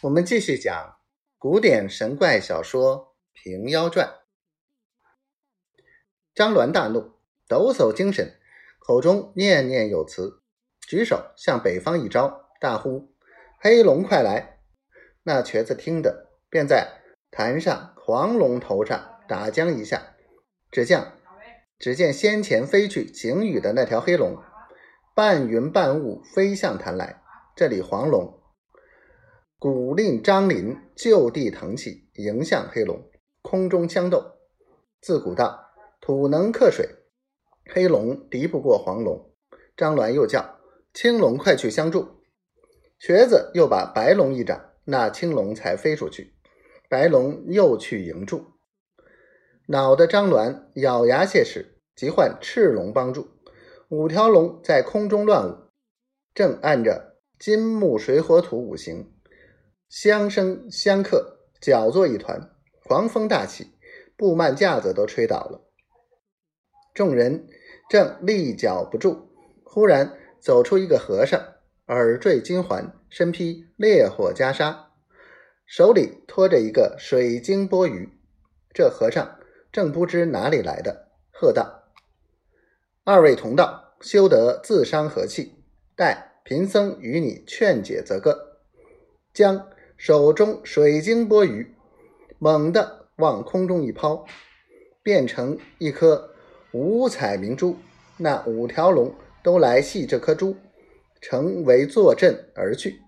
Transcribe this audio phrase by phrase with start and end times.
[0.00, 0.96] 我们继续讲
[1.38, 4.06] 古典神怪小说《平妖传》。
[6.32, 8.38] 张鸾大怒，抖擞精神，
[8.78, 10.40] 口中念念有词，
[10.86, 13.12] 举手向北方一招，大呼
[13.58, 14.60] ：“黑龙，快来！”
[15.24, 17.00] 那瘸子听得，便在
[17.32, 20.14] 坛上黄龙头上打将一下，
[20.70, 21.10] 只见
[21.76, 24.40] 只见先前飞去景宇的那条黑龙，
[25.16, 27.20] 半云半雾飞向坛来。
[27.56, 28.37] 这里黄龙。
[29.60, 33.10] 古令张林就地腾起，迎向黑龙，
[33.42, 34.36] 空中相斗。
[35.00, 36.88] 自古道土能克水，
[37.66, 39.32] 黑龙敌不过黄龙。
[39.76, 40.60] 张鸾又叫
[40.94, 42.06] 青龙快去相助。
[43.00, 46.34] 瘸子又把白龙一掌，那青龙才飞出去。
[46.88, 48.44] 白龙又去迎住。
[49.66, 53.26] 恼得张鸾咬牙切齿，即唤赤龙帮助。
[53.88, 55.56] 五条龙在空中乱舞，
[56.32, 59.12] 正按着金木水火土五行。
[59.88, 62.50] 相生相克，搅作一团，
[62.84, 63.72] 狂风大起，
[64.18, 65.64] 布幔架子都吹倒了。
[66.92, 67.48] 众人
[67.88, 69.30] 正立脚不住，
[69.64, 71.40] 忽然走出一个和尚，
[71.86, 74.76] 耳坠金环，身披烈火袈裟，
[75.64, 78.10] 手里托着一个水晶钵盂。
[78.74, 79.38] 这和尚
[79.72, 81.84] 正不知哪里来的，喝道
[83.04, 85.64] ：“二位同道，休得自伤和气，
[85.96, 88.58] 待贫僧与你劝解则个。”
[89.32, 89.70] 将。
[89.98, 91.66] 手中水晶钵盂
[92.38, 94.24] 猛地往空中一抛，
[95.02, 96.30] 变成一颗
[96.72, 97.76] 五彩明珠。
[98.16, 100.56] 那五条龙都来系这颗珠，
[101.20, 103.00] 成为坐镇而去。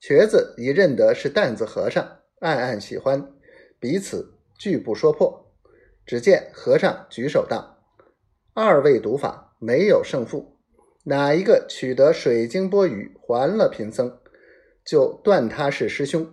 [0.00, 3.30] 瘸子已认得是担子和尚，暗暗喜欢，
[3.78, 5.52] 彼此拒不说破。
[6.06, 7.82] 只见和尚举手道
[8.54, 10.56] ：“二位赌法没有胜负，
[11.04, 14.18] 哪一个取得水晶钵盂还了贫僧？”
[14.86, 16.32] 就断他是师兄。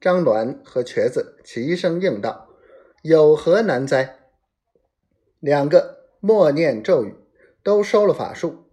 [0.00, 2.48] 张鸾和瘸子齐声应道
[3.02, 4.18] ：“有何难哉？”
[5.40, 7.14] 两个默念咒语，
[7.62, 8.64] 都收了法术。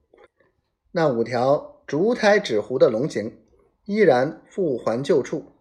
[0.92, 3.40] 那五条竹胎纸糊的龙形
[3.86, 5.54] 依然复还旧处，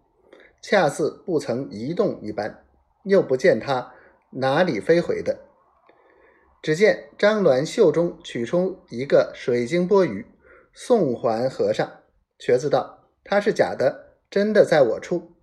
[0.61, 2.65] 恰似不曾移动一般，
[3.03, 3.93] 又不见他
[4.31, 5.41] 哪里飞回的。
[6.63, 10.25] 只见张鸾袖中取出一个水晶钵盂，
[10.73, 12.04] 送还和尚。
[12.37, 13.03] 瘸子道。
[13.23, 15.33] 他是假的，真的在我处。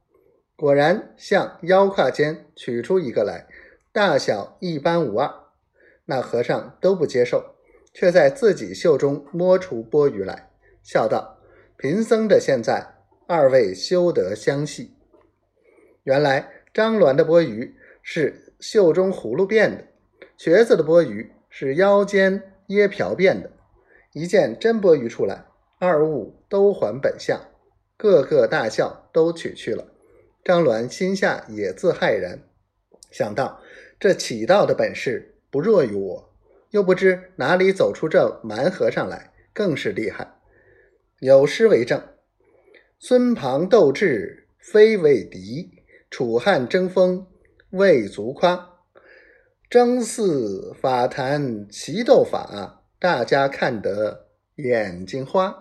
[0.54, 3.48] 果然向腰胯间取出一个来，
[3.92, 5.28] 大小一般无二。
[6.04, 7.56] 那和尚都不接受，
[7.92, 10.50] 却在自己袖中摸出钵盂来，
[10.82, 11.38] 笑道
[11.76, 12.94] ：“贫僧的现在，
[13.26, 14.94] 二位休得相戏。”
[16.04, 19.86] 原来张鸾的钵盂是袖中葫芦变的，
[20.36, 23.50] 瘸子的钵盂是腰间掖瓢变的。
[24.12, 25.46] 一件真钵盂出来，
[25.78, 27.40] 二物都还本相。
[27.96, 29.86] 个个大笑，都取去了。
[30.44, 32.40] 张鸾心下也自骇然，
[33.10, 33.62] 想到
[33.98, 36.34] 这乞道的本事不弱于我，
[36.68, 40.34] 又不知哪里走出这蛮和尚来，更是厉害。
[41.20, 42.06] 有诗为证
[43.00, 45.70] ：“孙庞斗智非为敌，
[46.10, 47.26] 楚汉争锋
[47.70, 48.68] 未足夸。
[49.70, 54.26] 争似法坛齐斗法，大家看得
[54.56, 55.60] 眼睛花。”